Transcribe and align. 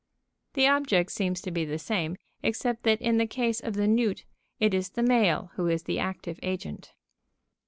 The 0.53 0.65
object 0.65 1.11
seems 1.11 1.41
to 1.41 1.51
be 1.51 1.63
the 1.63 1.77
same, 1.77 2.17
except 2.41 2.81
that 2.85 2.99
in 3.03 3.19
the 3.19 3.27
case 3.27 3.59
of 3.59 3.75
the 3.75 3.87
newt, 3.87 4.25
it 4.59 4.73
is 4.73 4.89
the 4.89 5.03
male 5.03 5.51
who 5.57 5.67
is 5.67 5.83
the 5.83 5.99
active 5.99 6.39
agent. 6.41 6.95